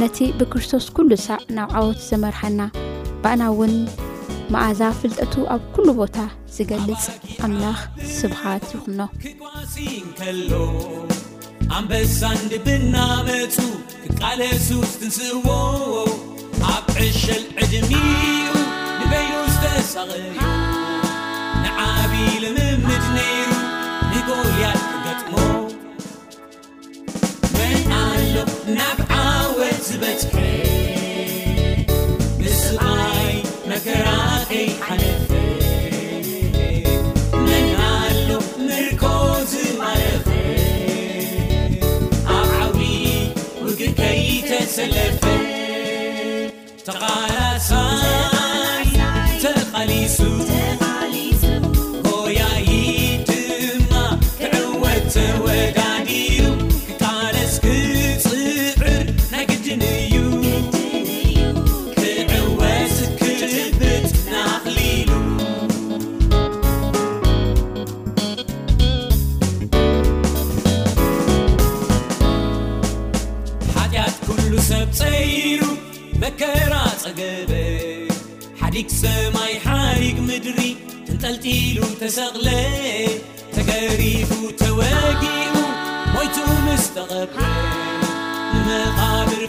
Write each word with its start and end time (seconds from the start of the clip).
ነቲ 0.00 0.18
ብክርስቶስ 0.38 0.84
ኲሉ 0.96 1.10
ሳዕ 1.24 1.36
ናብ 1.56 1.68
ዓወት 1.78 2.00
ዘመርሐና 2.10 2.60
ብእናውን 3.22 3.72
መኣዛ 4.54 4.80
ፍልጠቱ 5.00 5.34
ኣብ 5.54 5.62
ኲሉ 5.74 5.88
ቦታ 5.98 6.16
ዝገልጽ 6.56 7.04
ኣምላኽ 7.46 7.78
ስብሃት 8.18 8.64
ይኹኖ 8.74 9.00
ክቋሲ 9.22 9.74
ንከሎ 10.06 10.50
ኣንበሳን 11.78 12.38
ድብና 12.52 12.94
መፁ 13.28 13.56
ክቃልሱትስርዎዎ 14.04 16.08
ኣብ 16.76 16.86
ዕሸል 17.08 17.44
ዕድሚዩ 17.64 18.46
ንዮ 19.10 19.32
ዝሰዩ 19.60 20.20
ንዓቢሉምምትነይዩ 21.66 23.48
ንጎልያት 24.14 24.80
ክገጥሞ 24.90 25.32
زبت 29.90 30.30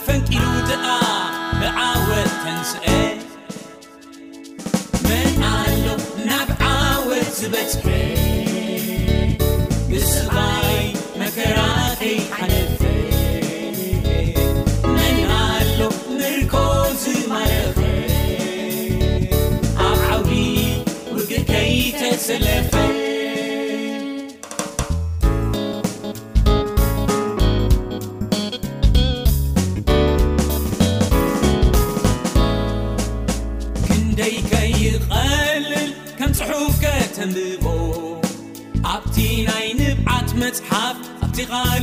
ፈንቂሉትኣ 0.05 0.85
ብዓወት 1.61 2.29
ተንስአ 2.43 2.85
መን 5.07 5.33
ኣሎ 5.53 5.83
ናብ 6.27 6.49
ዓወት 6.69 7.29
ዝበትሕ 7.39 8.87
ብስባይ 9.91 10.79
መከራተይ 11.21 12.17
ሓለተ 12.37 12.81
መን 14.97 15.17
ኣሎ 15.37 15.79
ንርኮ 16.21 16.55
ዝማለኽ 17.03 17.81
ኣብ 19.87 19.99
ዓውሂ 20.11 20.31
ውግከይተሰለት 21.17 22.70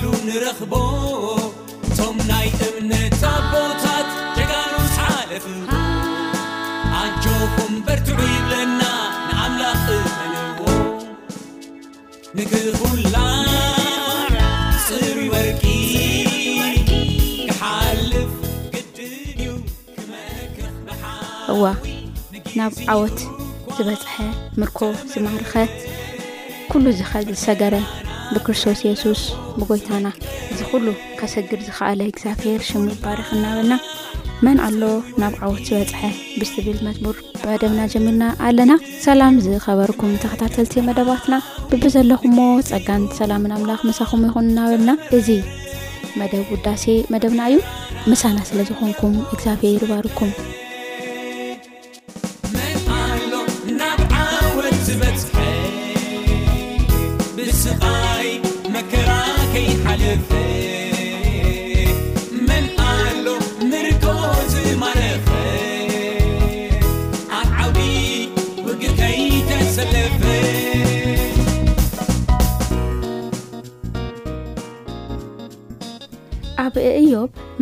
ሉ 0.00 0.05
ንረኽቦ 0.26 0.72
እቶም 1.87 2.16
ናይ 2.28 2.46
እምነትታ 2.66 3.22
ቦታት 3.52 4.08
ጀጋሩ 4.37 4.75
ሓለ 4.99 5.31
ጆኹም 7.25 7.72
በርትዑ 7.87 8.19
ይብለና 8.34 8.81
ንኣምላኽ 9.28 9.84
ልዎ 10.32 10.60
ንክፍላ 12.38 13.16
ፅር 14.87 15.16
ወርቂ 15.34 15.62
ክሓልፍ 17.58 18.32
ግድዩመክእዋ 18.75 21.64
ናብ 22.58 22.72
ዓወት 22.94 23.19
ዝበፅሐ 23.76 24.14
ምርኮ 24.62 24.78
ዝማርኸት 25.12 25.72
ኩሉ 26.72 26.84
ዝኸዝሰገረ 27.00 27.75
ብክርስቶስ 28.34 28.80
የሱስ 28.86 29.20
ብጎይታና 29.58 30.06
እዚ 30.52 30.60
ኩሉ 30.70 30.86
ከሰግድ 31.19 31.60
ዝኸኣለ 31.66 32.00
እግዚኣብሔር 32.10 32.60
ሽምባሪክ 32.70 33.28
እናበልና 33.36 33.75
መን 34.46 34.58
ኣሎ 34.66 34.82
ናብ 35.20 35.34
ዓወት 35.44 35.62
ዝበፅሐ 35.69 36.00
ብስትብል 36.40 36.78
መዝሙር 36.86 37.16
ብመደብና 37.42 37.80
ጀሚና 37.94 38.22
ኣለና 38.48 38.72
ሰላም 39.06 39.38
ዝኸበርኩም 39.46 40.12
ተኸታተልቲ 40.25 40.75
መደባትና 40.88 41.36
ብቢዘለኹ 41.72 42.22
ሞ 42.38 42.44
ፀጋን 42.70 43.02
ሰላምን 43.20 43.54
ኣምላኽ 43.56 43.82
መሳኹም 43.90 44.26
ይኹን 44.28 44.48
እናበልና 44.52 44.92
እዚ 45.19 45.30
መደብ 46.20 46.46
ውዳሴ 46.56 46.84
መደብና 47.14 47.40
እዩ 47.52 47.58
መሳና 48.12 48.38
ስለ 48.52 48.60
ዝኮንኩም 48.70 49.16
እግዚኣብሔር 49.34 49.84
ባርኩም 49.92 50.30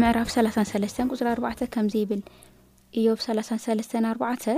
ምዕራፍ 0.00 0.28
33 0.32 0.98
ቁፅሪ4 1.12 1.60
ከምዚ 1.74 1.92
ይብል 2.02 2.22
እዮብ 2.98 3.18
334 3.24 4.56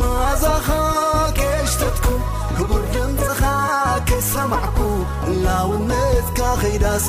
ማዛኻ 0.00 0.68
كشተትኩም 1.38 2.20
ክቡር 2.56 2.82
ዕንትኻ 3.02 3.40
كሰማዕኩ 4.08 4.78
ውነትካ 5.70 6.40
ኸዳሰ 6.62 7.08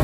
ب 0.00 0.03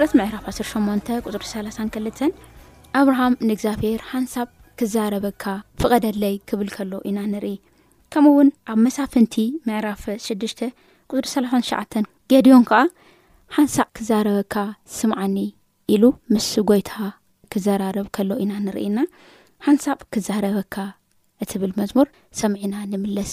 ረት 0.00 0.12
ምዕራፍ 0.18 0.44
18 0.48 1.28
ቁፅ 1.28 1.44
32 1.52 2.20
ኣብርሃም 2.98 3.34
ንእግዚኣብሔር 3.46 4.00
ሃንሳብ 4.10 4.48
ክዛረበካ 4.78 5.44
ፍቀደለይ 5.82 6.34
ክብል 6.48 6.68
ከሎ 6.76 6.92
ኢና 7.10 7.18
ንርኢ 7.32 7.48
ከምኡ 8.14 8.30
እውን 8.34 8.48
ኣብ 8.72 8.78
መሳፍንቲ 8.84 9.34
ምዕራፍ 9.68 10.02
6 10.26 10.62
ቁ 11.12 11.22
3ሸ 11.32 12.04
ገዲዮም 12.32 12.64
ከዓ 12.70 12.80
ሃንሳብ 13.56 13.88
ክዛረበካ 13.98 14.54
ስምዓኒ 14.98 15.36
ኢሉ 15.96 16.04
ምስ 16.34 16.48
ጎይታ 16.70 16.92
ክዘራረብ 17.54 18.08
ከሎ 18.18 18.30
ኢና 18.44 18.52
ንርኢና 18.68 18.98
ሃንሳብ 19.68 19.98
ክዛረበካ 20.14 20.76
እትብል 21.42 21.72
መዝሙር 21.82 22.08
ሰምዒና 22.42 22.74
ንምለስ 22.92 23.32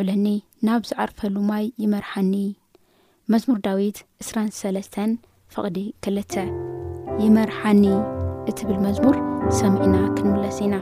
ዕለኒ 0.00 0.26
ናብ 0.66 0.82
ዝዓርፈሉ 0.88 1.36
ማይ 1.50 1.64
ይመርሓኒ 1.84 2.32
መዝሙር 3.32 3.58
ዳዊት 3.66 3.98
23 4.28 5.00
ፍቕዲ 5.54 5.78
ክለተ 6.04 6.34
ይመርሓኒ 7.24 7.82
እትብል 8.52 8.78
መዝሙር 8.86 9.16
ሰምዕና 9.58 9.96
ክንምለስ 10.16 10.58
ኢና 10.66 10.74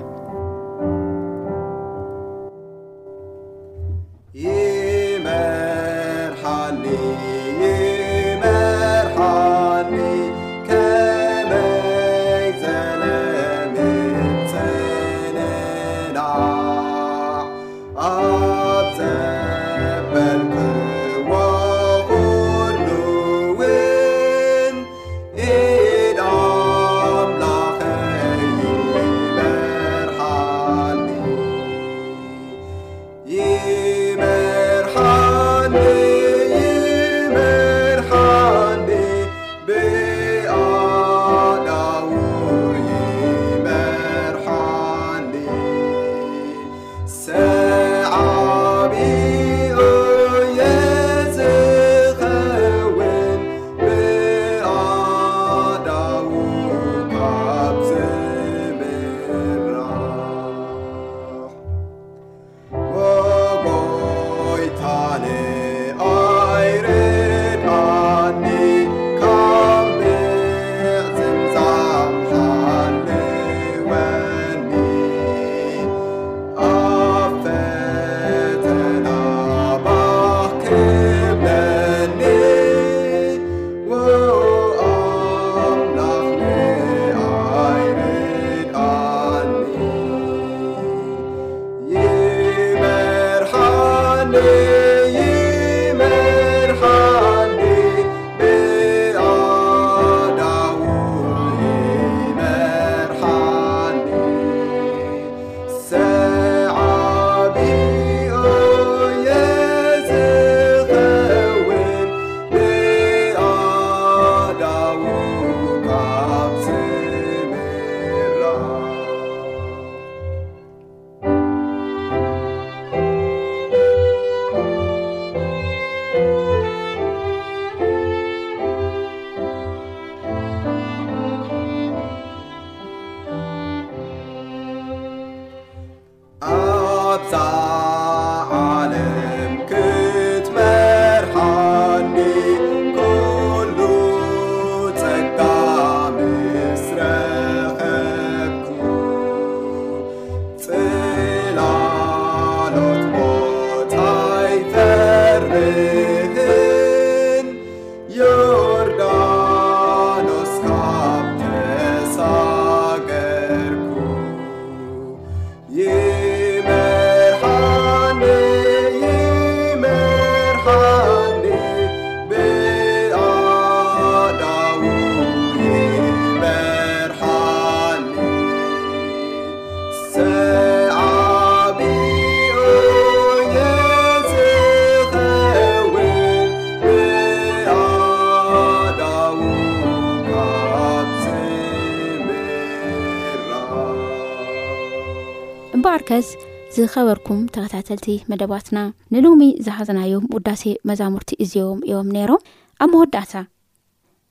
ዝኸበርኩም 196.76 197.38
ተኸታተልቲ 197.54 198.06
መደባትና 198.30 198.78
ንሎሚ 199.12 199.42
ዝሃዝናዮም 199.66 200.24
ውዳሴ 200.34 200.62
መዛሙርቲ 200.88 201.30
እዚኦም 201.44 201.78
እዮም 201.88 202.08
ነይሮም 202.16 202.42
ኣብ 202.84 202.90
መወዳእታ 202.94 203.32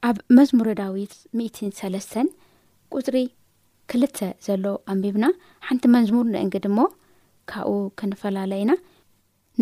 ኣብ 0.07 0.17
መዝሙሪ 0.37 0.67
ዳዊት 0.79 1.13
23 1.41 2.19
ቁፅሪ 2.95 3.17
ክልተ 3.93 4.19
ዘሎ 4.47 4.65
ኣሚብና 4.93 5.25
ሓንቲ 5.69 5.83
መዝሙር 5.95 6.27
ንእንግድ 6.33 6.65
ሞ 6.75 6.85
ካብኡ 7.53 7.73
ክንፈላለዩና 8.01 8.73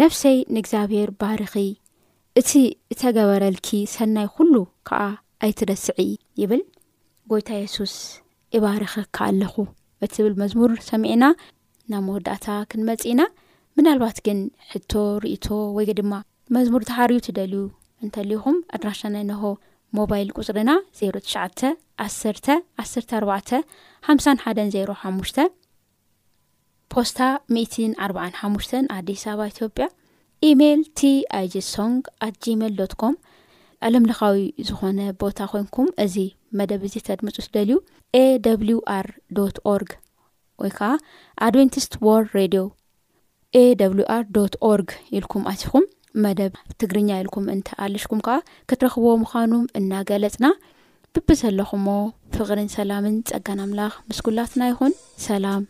ነፍሰይ 0.03 0.37
ንእግዚኣብሔር 0.57 1.09
ባርኺ 1.23 1.53
እቲ 2.43 2.51
ተገበረልኪ 3.01 3.69
ሰናይ 3.95 4.27
ኩሉ 4.35 4.53
ከዓ 4.89 5.01
ኣይትረስዒ 5.45 6.09
ይብል 6.43 6.63
ጎይታ 7.31 7.49
የሱስ 7.63 7.95
ኢባርኽ 8.59 8.95
ካ 9.17 9.29
ኣለኹ 9.31 9.55
እትብል 10.05 10.33
መዝሙር 10.43 10.71
ሰሚዒና 10.91 11.23
ናብ 11.91 12.03
መወዳእታ 12.07 12.45
ክንመጺ 12.71 13.01
ኢና 13.11 13.21
ምናልባት 13.77 14.17
ግን 14.25 14.39
ሕቶ 14.73 14.91
ርእቶ 15.23 15.47
ወይ 15.75 15.87
ድማ 15.99 16.13
መዝሙር 16.55 16.81
ተሓርዩ 16.89 17.17
ትደልዩ 17.25 17.63
እንተሊኹም 18.03 18.57
ኣድራሻ 18.75 19.01
ናይ 19.15 19.23
ነሆ 19.31 19.43
ሞባይል 19.97 20.29
ቁፅሪና 20.39 20.71
ዜይትሽ 20.99 21.33
ዓ 22.03 22.05
14ባ 22.05 23.29
51 24.11 24.71
ዜሓሙሽ 24.75 25.31
ፖስታ 26.93 27.19
4ሓሙሽ 28.07 28.69
ኣዲስ 28.97 29.23
ኣበባ 29.33 29.47
ኢትዮጵያ 29.53 29.85
ኢሜል 30.49 30.79
ቲ 30.99 31.11
ኣይጅሶንግ 31.39 32.01
ኣት 32.27 32.35
ጂሜልዶ 32.45 32.81
ኮም 33.03 33.15
ኣለምለኻዊ 33.87 34.37
ዝኾነ 34.67 34.99
ቦታ 35.21 35.37
ኮንኩም 35.53 35.87
እዚ 36.05 36.15
መደብ 36.57 36.81
እዚ 36.87 36.95
ተድምፁ 37.07 37.35
ትደልዩ 37.45 37.77
ኤብሉውኣርዶ 38.23 39.37
ኦርግ 39.73 39.91
ወይ 40.61 40.71
ከዓ 40.77 40.87
ኣድቨንቲስት 41.47 41.93
ዎር 42.07 42.23
ሬድዮ 42.37 42.63
aሉኣር 43.85 44.23
ኦርግ 44.69 44.89
ኢልኩም 45.17 45.43
ኣስኹም 45.51 45.85
መደብ 46.23 46.53
ትግርኛ 46.79 47.09
ኢልኩም 47.21 47.45
እንተ 47.55 47.67
ኣለሽኩም 47.85 48.19
ከዓ 48.27 48.35
ክትረክብዎ 48.69 49.11
ምዃኑ 49.23 49.51
እናገለፅና 49.79 50.45
ብብ 51.15 51.27
ዘለኹዎ 51.41 51.97
ፍቅርን 52.35 52.69
ሰላምን 52.77 53.17
ፀጋንኣምላኽ 53.31 53.93
ምስጉላትና 54.09 54.71
ይኹን 54.71 54.93
ሰላም 55.27 55.63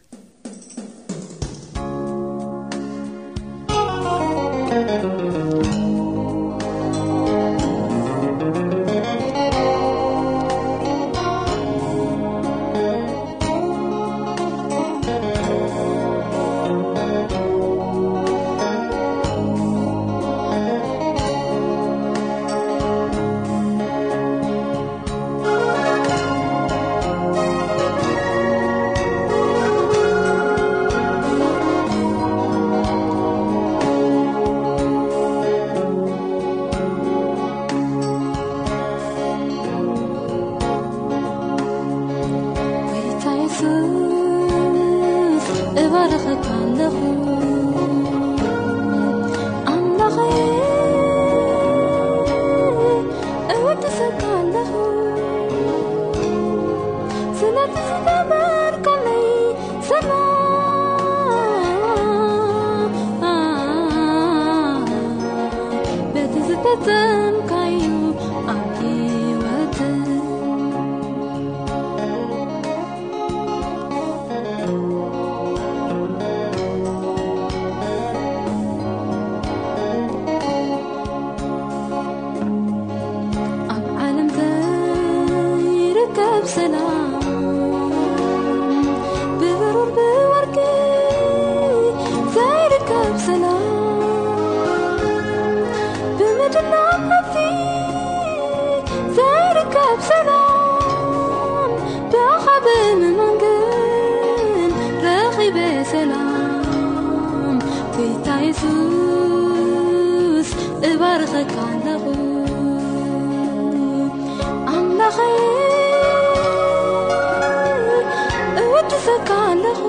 سط 119.01 119.32
عندخ 119.32 119.79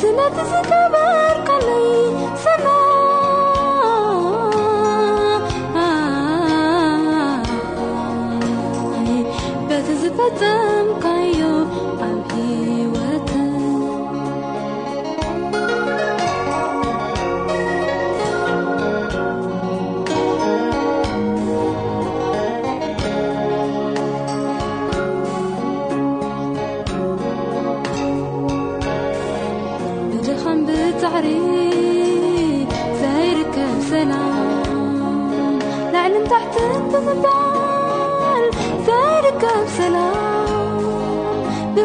سنت 0.00 0.36
سب 0.50 1.21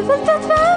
ف 0.08 0.67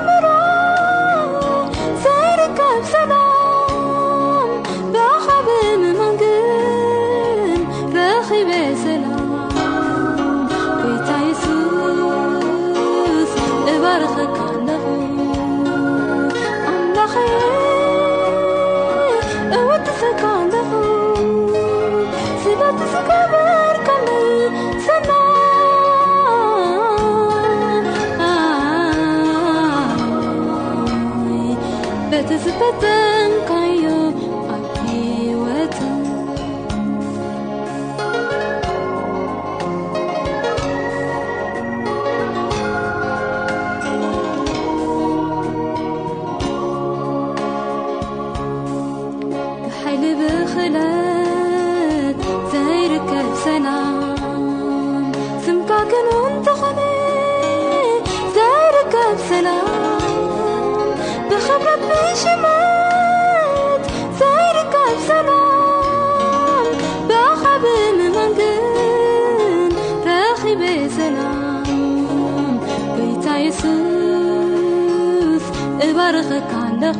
بخبر 61.31 61.67
بشمات 61.91 63.87
زيركلسلام 64.19 66.73
بخب 67.09 67.63
ممجن 67.99 69.69
رخب 70.05 70.61
سلام 70.89 72.59
ويتع 72.97 73.37
يسوس 73.37 75.43
ابرغك 75.81 76.47
عنده 76.63 76.95